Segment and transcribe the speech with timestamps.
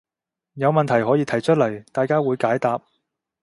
[0.55, 2.81] 有問題可以提出來，大家會解答